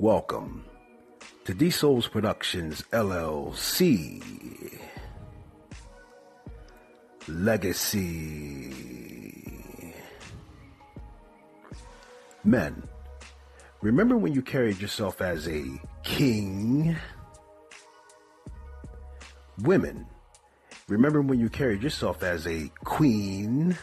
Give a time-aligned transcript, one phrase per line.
[0.00, 0.64] Welcome
[1.44, 4.22] to D Souls Productions LLC
[7.26, 8.72] Legacy.
[12.44, 12.80] Men,
[13.82, 15.64] remember when you carried yourself as a
[16.04, 16.96] king?
[19.62, 20.06] Women,
[20.86, 23.76] remember when you carried yourself as a queen?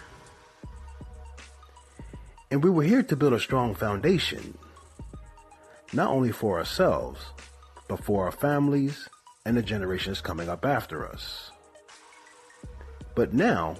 [2.52, 4.58] And we were here to build a strong foundation
[5.96, 7.22] not only for ourselves,
[7.88, 9.08] but for our families
[9.46, 11.52] and the generations coming up after us.
[13.16, 13.78] But now,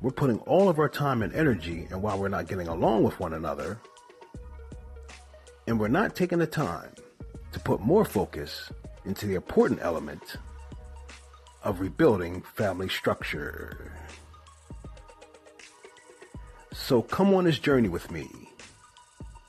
[0.00, 3.18] we're putting all of our time and energy, and while we're not getting along with
[3.18, 3.80] one another,
[5.66, 6.92] and we're not taking the time
[7.52, 8.70] to put more focus
[9.04, 10.36] into the important element
[11.64, 13.92] of rebuilding family structure.
[16.72, 18.28] So come on this journey with me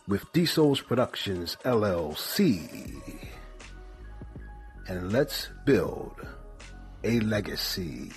[0.08, 2.98] with D Souls Productions LLC.
[4.88, 6.16] And let's build
[7.04, 8.12] a legacy.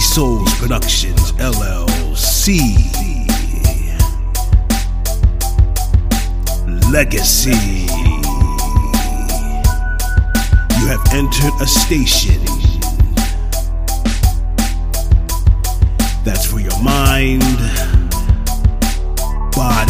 [0.00, 2.58] Souls Productions LLC.
[6.92, 7.86] Legacy.
[10.78, 12.44] You have entered a station
[16.24, 17.42] that's for your mind,
[19.52, 19.87] body,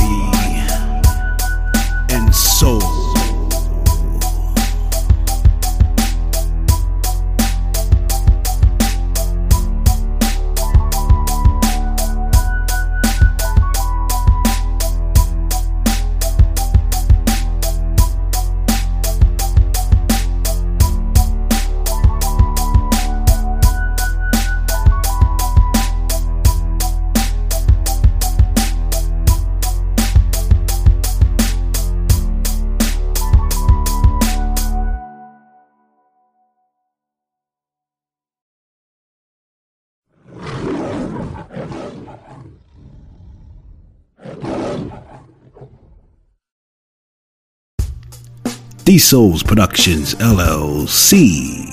[48.98, 51.66] Souls Productions LLC.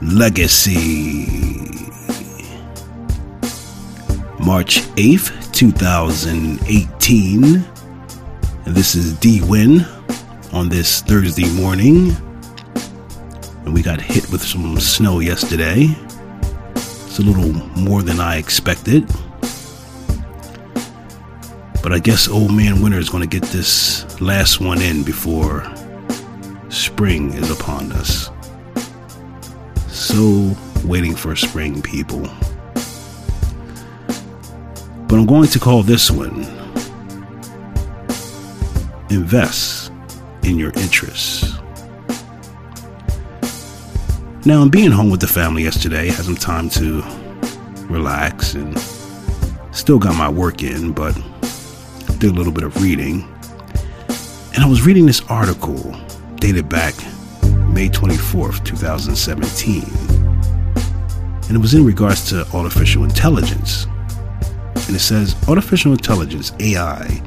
[0.00, 1.26] Legacy.
[4.38, 7.44] March 8th, 2018.
[8.64, 9.84] And this is D Win
[10.52, 12.16] on this Thursday morning.
[13.64, 15.94] And we got hit with some snow yesterday.
[16.74, 19.08] It's a little more than I expected.
[21.82, 25.64] But I guess Old Man Winter is going to get this last one in before
[26.68, 28.30] spring is upon us.
[29.88, 32.22] So, waiting for spring, people.
[35.08, 36.46] But I'm going to call this one
[39.10, 39.92] Invest
[40.44, 41.58] in Your Interests.
[44.46, 47.02] Now, I'm being home with the family yesterday, had some time to
[47.88, 48.78] relax and
[49.72, 51.16] still got my work in, but
[52.28, 53.22] a little bit of reading,
[54.54, 55.96] and I was reading this article
[56.36, 56.94] dated back
[57.68, 59.82] May 24th, 2017.
[61.48, 63.86] And it was in regards to artificial intelligence.
[64.74, 67.22] And it says artificial intelligence, AI,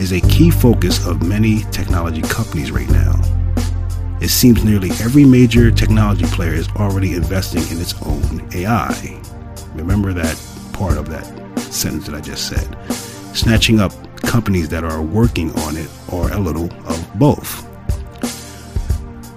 [0.00, 3.14] is a key focus of many technology companies right now.
[4.20, 9.22] It seems nearly every major technology player is already investing in its own AI.
[9.74, 10.36] Remember that
[10.72, 11.26] part of that
[11.58, 12.76] sentence that I just said.
[13.34, 13.92] Snatching up
[14.26, 17.64] companies that are working on it or a little of both.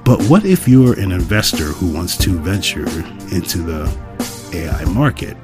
[0.03, 2.87] But what if you're an investor who wants to venture
[3.31, 3.85] into the
[4.53, 5.35] AI market,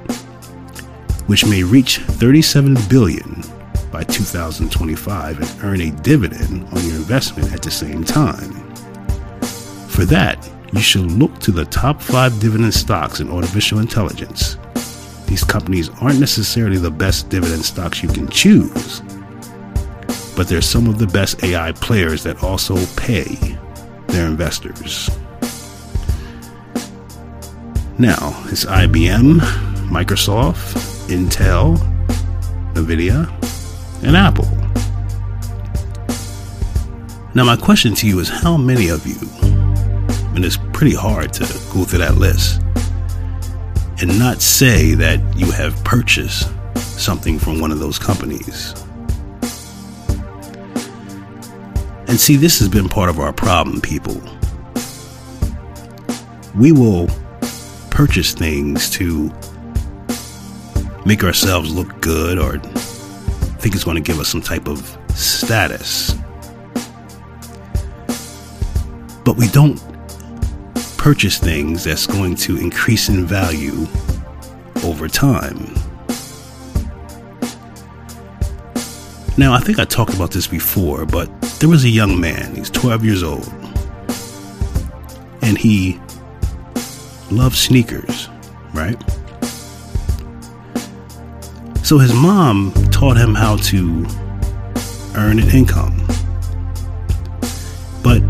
[1.28, 3.44] which may reach 37 billion
[3.92, 8.52] by 2025 and earn a dividend on your investment at the same time?
[9.88, 14.58] For that, you should look to the top 5 dividend stocks in artificial intelligence.
[15.28, 19.02] These companies aren't necessarily the best dividend stocks you can choose,
[20.36, 23.36] but they're some of the best AI players that also pay
[24.08, 25.10] their investors.
[27.98, 29.40] Now, it's IBM,
[29.90, 30.76] Microsoft,
[31.08, 31.78] Intel,
[32.74, 33.32] Nvidia,
[34.04, 34.50] and apple.
[37.34, 39.18] Now, my question to you is how many of you,
[40.36, 41.42] and it's pretty hard to
[41.74, 42.62] go through that list,
[44.02, 48.85] and not say that you have purchased something from one of those companies?
[52.16, 54.22] And see, this has been part of our problem, people.
[56.56, 57.10] We will
[57.90, 59.30] purchase things to
[61.06, 62.58] make ourselves look good or
[63.60, 66.14] think it's going to give us some type of status.
[69.26, 69.78] But we don't
[70.98, 73.86] purchase things that's going to increase in value
[74.86, 75.58] over time.
[79.38, 81.30] Now, I think I talked about this before, but
[81.60, 83.48] there was a young man, he's 12 years old,
[85.42, 86.00] and he
[87.32, 88.30] loves sneakers,
[88.74, 89.02] right?
[91.84, 94.06] So his mom taught him how to
[95.16, 96.06] earn an income.
[98.04, 98.22] But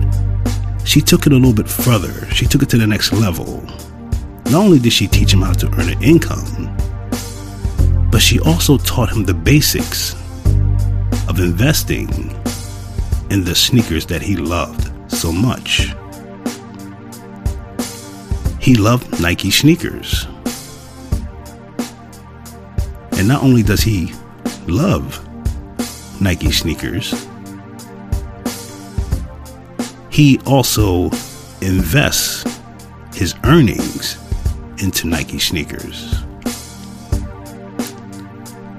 [0.86, 2.30] she took it a little bit further.
[2.32, 3.64] She took it to the next level.
[4.46, 6.76] Not only did she teach him how to earn an income,
[8.12, 10.14] but she also taught him the basics
[11.28, 12.36] of investing
[13.30, 15.94] in the sneakers that he loved so much.
[18.60, 20.26] He loved Nike sneakers.
[23.18, 24.14] And not only does he
[24.68, 25.22] love
[26.20, 27.14] Nike sneakers,
[30.10, 31.12] he also
[31.62, 32.44] invests
[33.14, 34.18] his earnings
[34.82, 36.14] into Nike sneakers.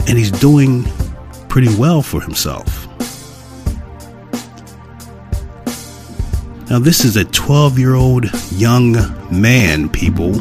[0.09, 0.85] And he's doing
[1.49, 2.76] pretty well for himself.
[6.69, 8.95] Now, this is a 12 year old young
[9.31, 10.33] man, people.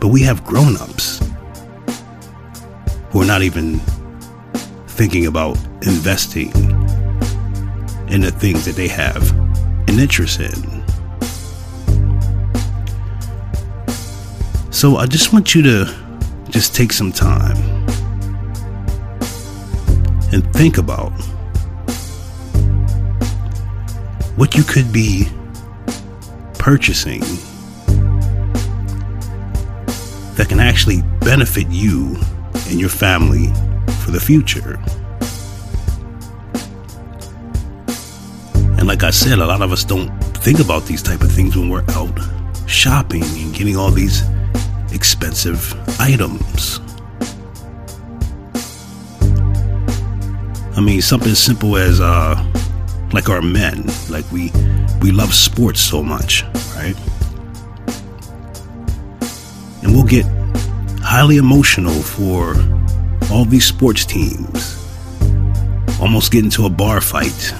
[0.00, 1.20] But we have grown ups
[3.10, 3.78] who are not even
[4.88, 6.50] thinking about investing
[8.08, 9.30] in the things that they have
[9.88, 10.84] an interest in.
[14.72, 15.94] So I just want you to
[16.50, 17.56] just take some time
[20.32, 21.12] and think about
[24.36, 25.28] what you could be
[26.58, 27.20] purchasing
[30.34, 32.16] that can actually benefit you
[32.68, 33.46] and your family
[34.02, 34.80] for the future.
[38.78, 41.56] And like I said, a lot of us don't think about these type of things
[41.56, 42.18] when we're out
[42.66, 44.22] shopping and getting all these
[44.92, 46.80] expensive items.
[50.76, 52.34] I mean, something as simple as uh,
[53.14, 54.50] like our men, like we
[55.00, 56.42] we love sports so much,
[56.74, 56.96] right?
[59.82, 60.26] And we'll get
[61.00, 62.56] highly emotional for
[63.30, 64.80] all these sports teams.
[66.00, 67.54] Almost get into a bar fight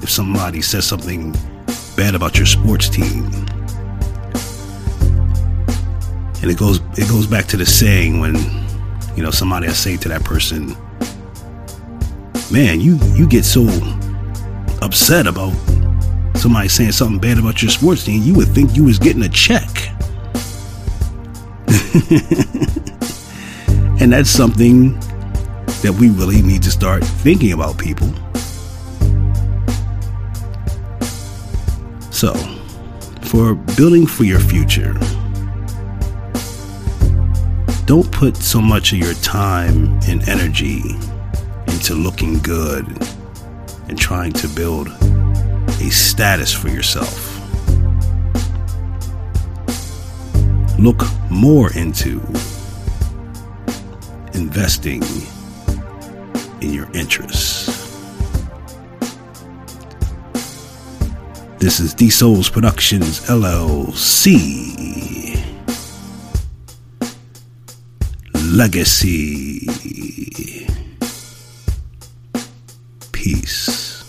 [0.00, 1.34] if somebody says something
[1.96, 3.24] bad about your sports team.
[6.40, 8.36] And it goes it goes back to the saying when
[9.16, 10.76] you know somebody I say to that person,
[12.52, 13.62] man, you you get so
[14.84, 15.54] upset about
[16.36, 19.28] somebody saying something bad about your sports team, you would think you was getting a
[19.30, 19.66] check.
[24.00, 24.92] and that's something
[25.80, 28.12] that we really need to start thinking about people.
[32.10, 32.34] So,
[33.22, 34.92] for building for your future,
[37.86, 40.82] don't put so much of your time and energy
[41.68, 43.13] into looking good
[43.88, 47.30] and trying to build a status for yourself.
[50.78, 52.20] Look more into
[54.34, 55.02] investing
[56.60, 57.84] in your interests.
[61.58, 64.74] This is D Souls Productions LLC.
[68.52, 69.66] Legacy.
[73.24, 74.04] Peace.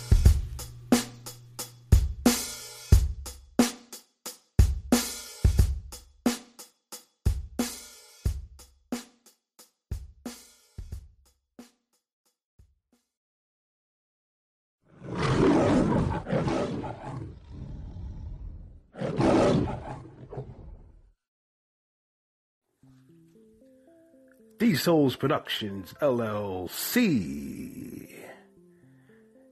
[24.60, 27.46] D Souls Productions LLC.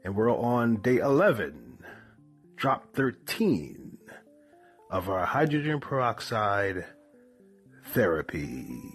[0.03, 1.77] And we're on day 11,
[2.57, 3.97] drop 13
[4.89, 6.85] of our hydrogen peroxide
[7.93, 8.93] therapy.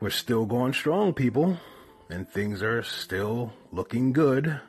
[0.00, 1.56] we're still going strong, people,
[2.10, 4.60] and things are still looking good.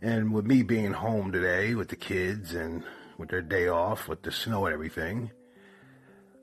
[0.00, 2.84] And with me being home today with the kids and
[3.18, 5.30] with their day off with the snow and everything,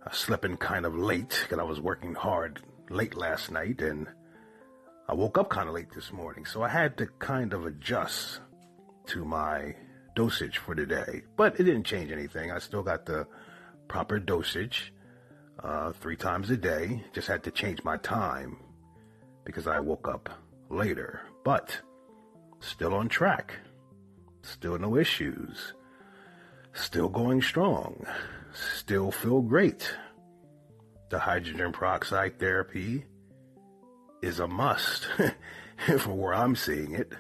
[0.06, 2.60] I slept in kind of late because I was working hard
[2.90, 4.08] late last night and
[5.10, 6.46] I woke up kind of late this morning.
[6.46, 8.42] So I had to kind of adjust
[9.08, 9.74] to my
[10.16, 11.22] dosage for today.
[11.38, 12.52] But it didn't change anything.
[12.52, 13.26] I still got the
[13.88, 14.94] proper dosage
[15.64, 17.06] uh, three times a day.
[17.14, 18.58] Just had to change my time
[19.46, 20.30] because I woke up
[20.70, 21.22] later.
[21.46, 21.80] But
[22.60, 23.54] still on track.
[24.42, 25.74] Still no issues.
[26.74, 28.06] Still going strong.
[28.54, 29.90] Still feel great.
[31.10, 33.06] The hydrogen peroxide therapy
[34.22, 35.08] is a must
[36.00, 37.14] for where I'm seeing it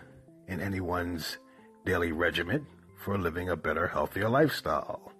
[0.48, 1.38] in anyone's
[1.86, 2.66] daily regimen
[3.04, 5.12] for living a better, healthier lifestyle.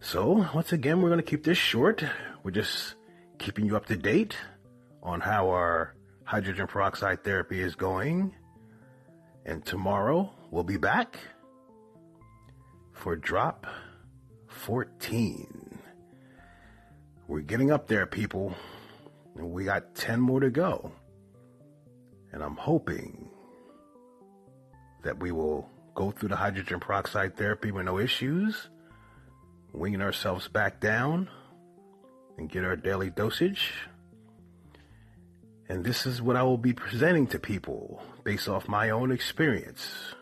[0.00, 2.04] So, once again, we're going to keep this short.
[2.42, 2.94] We're just
[3.38, 4.36] keeping you up to date
[5.02, 8.34] on how our hydrogen peroxide therapy is going.
[9.44, 11.18] And tomorrow we'll be back
[12.92, 13.66] for drop
[14.46, 15.78] 14.
[17.26, 18.54] We're getting up there, people.
[19.38, 20.92] And we got 10 more to go.
[22.32, 23.30] And I'm hoping
[25.04, 28.68] that we will go through the hydrogen peroxide therapy with no issues
[29.72, 31.28] winging ourselves back down
[32.36, 33.72] and get our daily dosage.
[35.68, 40.14] And this is what I will be presenting to people based off my own experience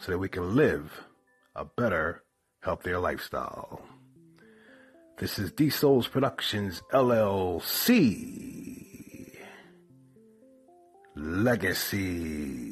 [0.00, 1.04] so that we can live
[1.54, 2.24] a better,
[2.60, 3.82] healthier lifestyle.
[5.16, 8.50] This is D Souls Productions LLC
[11.14, 12.66] Legacy.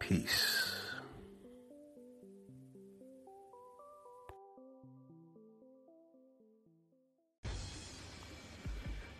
[0.00, 0.74] Peace.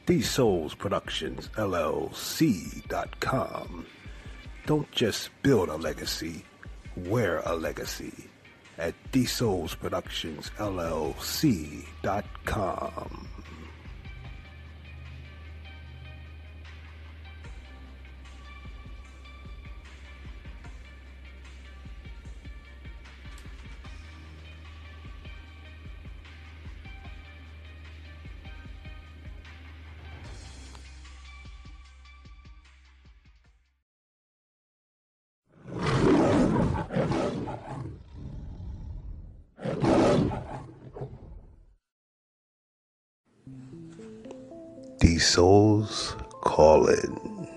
[0.04, 2.66] D Souls Productions LLC.com.
[4.66, 6.44] Don't just build a legacy,
[6.96, 8.27] wear a legacy
[8.78, 8.94] at
[9.26, 10.50] Souls Productions.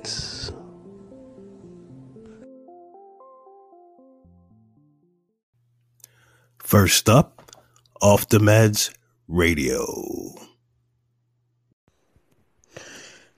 [0.02, 0.52] Callins.
[6.60, 7.52] First up,
[8.02, 8.94] Off the Meds
[9.28, 9.86] Radio.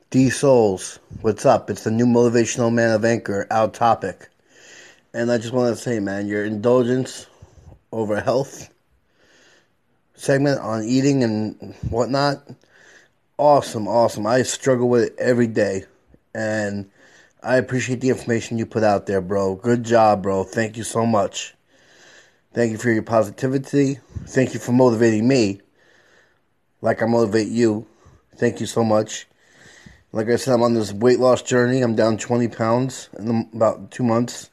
[0.10, 1.72] D Souls, what's up?
[1.72, 4.30] It's the new motivational man of Anchor, out topic.
[5.12, 7.26] And I just want to say, man, your indulgence
[7.92, 8.70] over health
[10.16, 12.44] segment on eating and whatnot
[13.38, 14.26] awesome, awesome.
[14.26, 15.86] I struggle with it every day,
[16.34, 16.90] and
[17.42, 19.56] I appreciate the information you put out there, bro.
[19.56, 20.44] Good job, bro.
[20.44, 21.56] Thank you so much.
[22.54, 24.00] Thank you for your positivity.
[24.28, 25.62] Thank you for motivating me,
[26.82, 27.88] like I motivate you.
[28.38, 29.28] Thank you so much.
[30.12, 31.82] Like I said, I'm on this weight loss journey.
[31.82, 34.50] I'm down 20 pounds in about two months.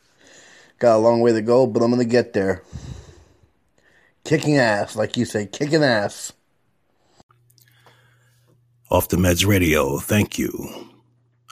[0.79, 2.63] Got a long way to go, but I'm gonna get there.
[4.25, 6.33] Kicking ass, like you say, kicking ass.
[8.91, 9.99] Off the Meds Radio.
[9.99, 10.90] Thank you.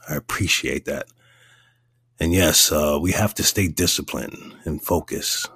[0.09, 1.07] I appreciate that.
[2.21, 5.47] And yes, uh, we have to stay disciplined and focus.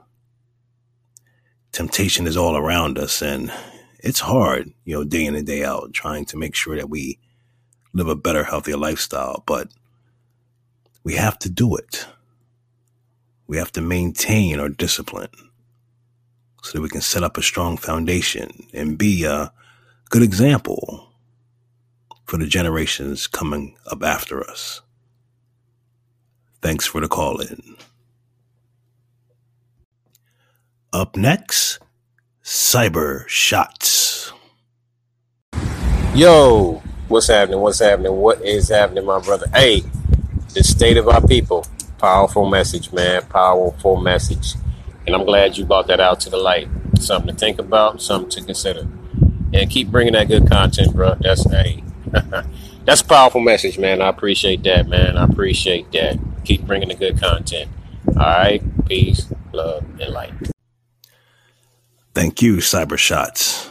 [1.73, 3.53] Temptation is all around us, and
[3.99, 7.19] it's hard, you know, day in and day out, trying to make sure that we
[7.93, 9.43] live a better, healthier lifestyle.
[9.47, 9.69] But
[11.03, 12.07] we have to do it.
[13.47, 15.31] We have to maintain our discipline
[16.63, 19.53] so that we can set up a strong foundation and be a
[20.11, 21.12] good example
[22.33, 24.81] for the generations coming up after us.
[26.63, 27.77] Thanks for the call in.
[30.95, 31.79] Up next,
[32.43, 34.33] Cyber Shots.
[36.15, 37.61] Yo, what's happening?
[37.61, 38.13] What's happening?
[38.13, 39.47] What is happening, my brother?
[39.53, 39.83] Hey,
[40.55, 41.67] the state of our people.
[41.99, 43.27] Powerful message, man.
[43.27, 44.55] Powerful message.
[45.07, 46.67] And I'm glad you brought that out to the light.
[46.99, 48.89] Something to think about, something to consider.
[49.53, 51.17] And keep bringing that good content, bro.
[51.21, 51.82] That's, hey,
[52.85, 54.03] That's a powerful message, man.
[54.03, 55.17] I appreciate that, man.
[55.17, 56.19] I appreciate that.
[56.45, 57.71] Keep bringing the good content.
[58.09, 58.63] All right.
[58.87, 60.33] Peace, love, and light.
[62.15, 63.71] Thank you, Cyber Shots.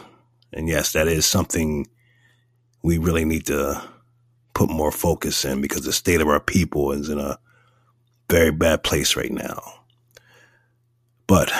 [0.52, 1.86] And yes, that is something
[2.82, 3.82] we really need to
[4.54, 7.38] put more focus in because the state of our people is in a
[8.28, 9.60] very bad place right now.
[11.26, 11.52] But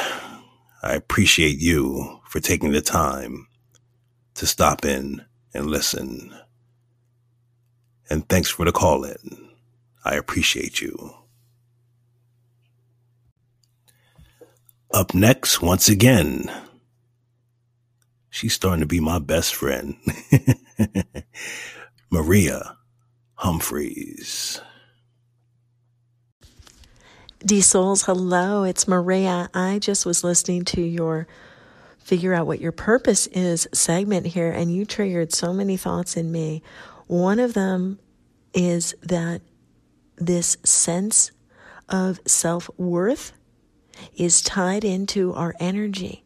[0.82, 3.46] I appreciate you for taking the time
[4.34, 5.24] to stop in
[5.54, 6.34] and listen.
[8.12, 9.48] And thanks for the call in.
[10.04, 11.14] I appreciate you.
[14.92, 16.52] Up next, once again,
[18.28, 19.96] she's starting to be my best friend,
[22.10, 22.76] Maria
[23.36, 24.60] Humphreys.
[27.42, 29.48] D Souls, hello, it's Maria.
[29.54, 31.26] I just was listening to your
[31.96, 36.30] figure out what your purpose is segment here, and you triggered so many thoughts in
[36.30, 36.62] me.
[37.06, 37.98] One of them
[38.54, 39.42] is that
[40.16, 41.30] this sense
[41.88, 43.32] of self worth
[44.16, 46.24] is tied into our energy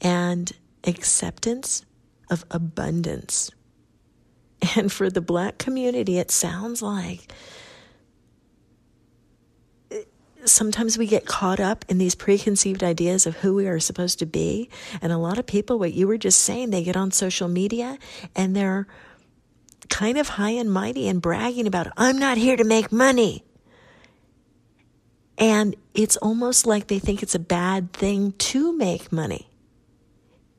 [0.00, 0.52] and
[0.84, 1.84] acceptance
[2.30, 3.50] of abundance.
[4.76, 7.32] And for the black community, it sounds like
[10.44, 14.26] sometimes we get caught up in these preconceived ideas of who we are supposed to
[14.26, 14.68] be.
[15.00, 17.98] And a lot of people, what you were just saying, they get on social media
[18.34, 18.86] and they're
[19.88, 23.44] kind of high and mighty and bragging about, I'm not here to make money.
[25.36, 29.48] And it's almost like they think it's a bad thing to make money,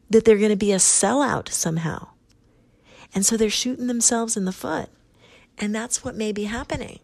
[0.09, 2.07] that they're going to be a sellout somehow.
[3.13, 4.89] And so they're shooting themselves in the foot.
[5.57, 6.99] And that's what may be happening.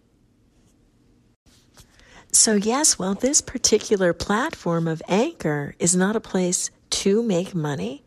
[2.32, 8.05] So, yes, well, this particular platform of Anchor is not a place to make money.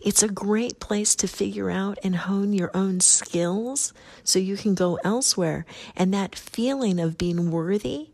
[0.00, 3.92] It's a great place to figure out and hone your own skills
[4.24, 5.64] so you can go elsewhere.
[5.96, 8.10] And that feeling of being worthy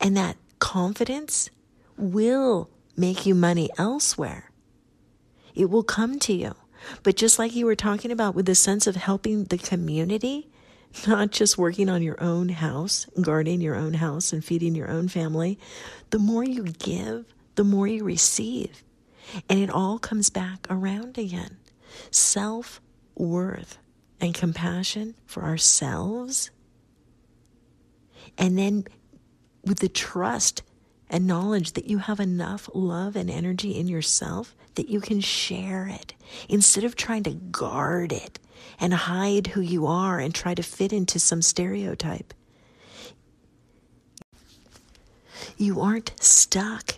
[0.00, 1.50] and that confidence
[1.96, 4.50] will make you money elsewhere.
[5.54, 6.54] It will come to you.
[7.02, 10.48] But just like you were talking about with the sense of helping the community,
[11.06, 15.08] not just working on your own house, guarding your own house, and feeding your own
[15.08, 15.58] family,
[16.10, 18.82] the more you give, the more you receive.
[19.48, 21.58] And it all comes back around again.
[22.10, 22.80] Self
[23.14, 23.78] worth
[24.20, 26.50] and compassion for ourselves.
[28.38, 28.84] And then
[29.64, 30.62] with the trust
[31.08, 35.86] and knowledge that you have enough love and energy in yourself that you can share
[35.88, 36.14] it
[36.48, 38.38] instead of trying to guard it
[38.78, 42.32] and hide who you are and try to fit into some stereotype.
[45.56, 46.94] You aren't stuck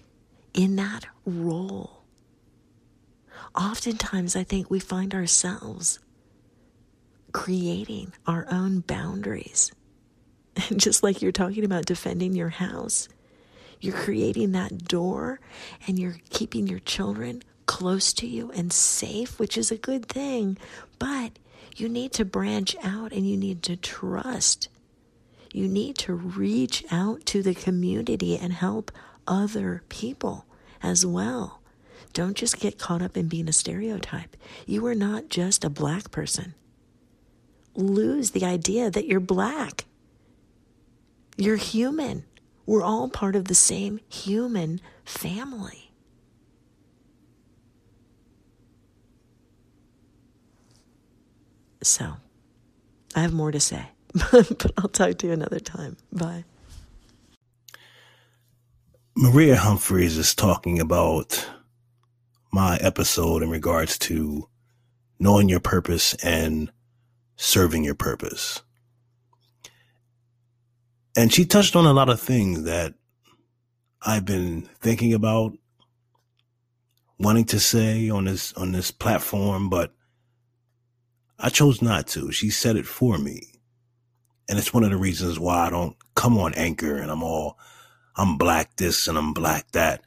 [0.53, 2.02] in that role.
[3.55, 5.99] Oftentimes, I think we find ourselves
[7.33, 9.73] creating our own boundaries.
[10.69, 13.09] And just like you're talking about defending your house,
[13.81, 15.41] you're creating that door
[15.87, 20.59] and you're keeping your children close to you and safe, which is a good thing.
[20.99, 21.39] But
[21.77, 24.69] you need to branch out and you need to trust.
[25.53, 28.93] You need to reach out to the community and help
[29.27, 30.45] other people
[30.83, 31.62] as well.
[32.13, 34.37] Don't just get caught up in being a stereotype.
[34.67, 36.55] You are not just a black person.
[37.75, 39.87] Lose the idea that you're black.
[41.37, 42.25] You're human.
[42.67, 45.91] We're all part of the same human family.
[51.83, 52.15] So,
[53.15, 53.87] I have more to say,
[54.33, 55.97] but I'll talk to you another time.
[56.13, 56.45] Bye.
[59.17, 61.49] Maria Humphreys is talking about
[62.53, 64.49] my episode in regards to
[65.19, 66.71] knowing your purpose and
[67.37, 68.63] serving your purpose.
[71.17, 72.95] And she touched on a lot of things that
[74.01, 75.53] I've been thinking about
[77.19, 79.95] wanting to say on this on this platform, but
[81.39, 82.33] I chose not to.
[82.33, 83.49] She said it for me.
[84.49, 87.59] And it's one of the reasons why I don't come on anchor and I'm all,
[88.17, 90.05] I'm black this and I'm black that.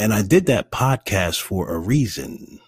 [0.00, 2.58] And I did that podcast for a reason.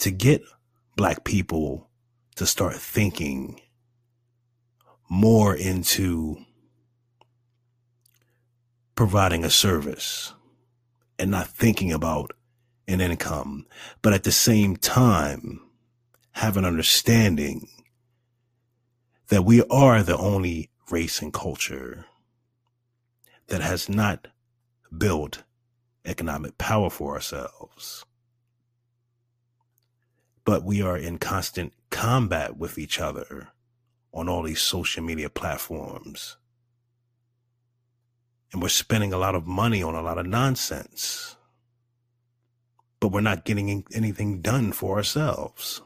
[0.00, 0.42] To get
[0.94, 1.88] black people
[2.36, 3.62] to start thinking
[5.08, 6.36] more into
[8.94, 10.34] providing a service
[11.18, 12.32] and not thinking about
[12.86, 13.64] an income,
[14.02, 15.62] but at the same time,
[16.32, 17.70] have an understanding
[19.28, 22.04] that we are the only race and culture
[23.46, 24.28] that has not
[24.96, 25.42] built
[26.04, 28.04] economic power for ourselves.
[30.44, 33.48] But we are in constant combat with each other
[34.12, 36.36] on all these social media platforms.
[38.52, 41.36] And we're spending a lot of money on a lot of nonsense
[43.02, 45.82] but we're not getting anything done for ourselves.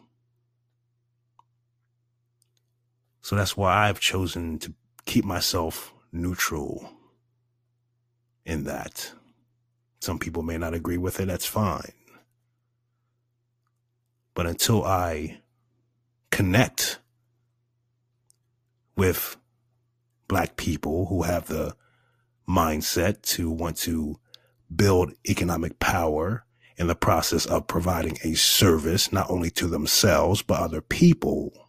[3.22, 4.74] So that's why I've chosen to
[5.06, 6.92] keep myself neutral
[8.46, 9.12] in that.
[10.00, 11.92] Some people may not agree with it, that's fine.
[14.34, 15.40] But until I
[16.30, 17.00] connect
[18.96, 19.36] with
[20.28, 21.74] black people who have the
[22.48, 24.18] mindset to want to
[24.74, 26.44] build economic power
[26.76, 31.68] in the process of providing a service, not only to themselves, but other people,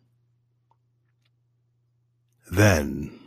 [2.52, 3.18] then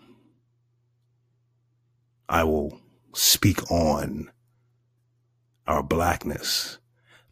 [2.29, 2.81] I will
[3.13, 4.31] speak on
[5.67, 6.79] our blackness.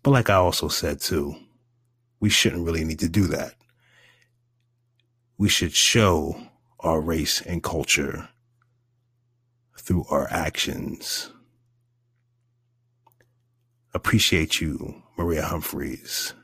[0.03, 1.35] But like I also said too,
[2.21, 3.55] we shouldn't really need to do that.
[5.37, 6.41] We should show
[6.81, 8.29] our race and culture
[9.77, 11.31] through our actions.
[13.95, 16.35] Appreciate you, Maria Humphreys.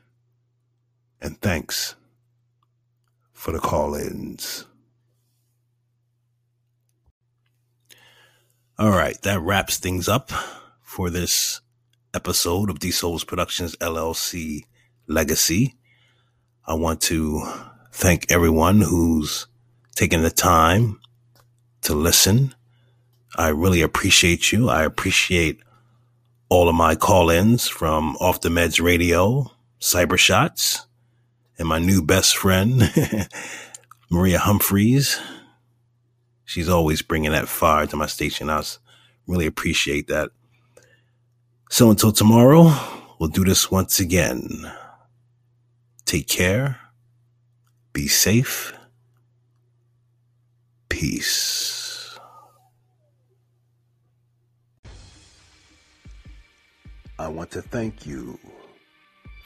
[1.21, 1.95] And thanks
[3.33, 4.65] for the call ins.
[8.77, 10.31] All right, that wraps things up
[10.81, 11.61] for this
[12.13, 14.65] episode of D Souls Productions LLC
[15.07, 15.75] Legacy.
[16.67, 17.41] I want to
[17.93, 19.47] thank everyone who's
[19.95, 20.99] taken the time
[21.83, 22.53] to listen.
[23.37, 24.67] I really appreciate you.
[24.67, 25.61] I appreciate
[26.49, 30.85] all of my call ins from Off the Meds Radio, Cyber Shots,
[31.57, 32.91] and my new best friend,
[34.09, 35.17] Maria Humphreys.
[36.45, 38.49] She's always bringing that fire to my station.
[38.49, 38.63] I
[39.27, 40.29] really appreciate that.
[41.69, 42.71] So until tomorrow,
[43.19, 44.71] we'll do this once again.
[46.05, 46.79] Take care.
[47.93, 48.73] Be safe.
[50.87, 52.17] Peace.
[57.17, 58.37] I want to thank you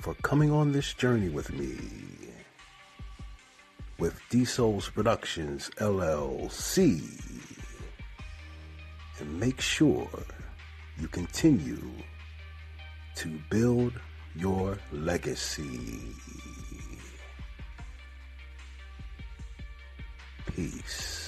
[0.01, 1.77] for coming on this journey with me
[3.99, 7.03] with D Souls Productions LLC.
[9.19, 10.07] And make sure
[10.99, 11.91] you continue
[13.17, 13.93] to build
[14.35, 15.99] your legacy.
[20.55, 21.18] Peace.